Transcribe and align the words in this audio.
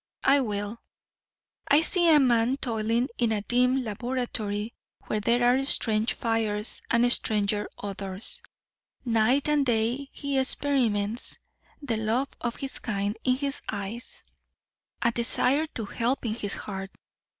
I 0.23 0.39
will. 0.39 0.79
I 1.69 1.81
see 1.81 2.09
a 2.09 2.19
man 2.19 2.57
toiling 2.57 3.09
in 3.19 3.31
a 3.31 3.43
dim 3.43 3.83
laboratory, 3.83 4.73
where 5.05 5.19
there 5.19 5.43
are 5.43 5.63
strange 5.63 6.13
fires 6.13 6.81
and 6.89 7.11
stranger 7.13 7.69
odors. 7.77 8.41
Night 9.05 9.47
and 9.47 9.63
day 9.63 10.09
he 10.11 10.39
experiments, 10.39 11.37
the 11.83 11.97
love 11.97 12.29
of 12.41 12.55
his 12.55 12.79
kind 12.79 13.15
in 13.23 13.35
his 13.35 13.61
eyes, 13.69 14.23
a 15.03 15.11
desire 15.11 15.67
to 15.75 15.85
help 15.85 16.25
in 16.25 16.33
his 16.33 16.55
heart. 16.55 16.89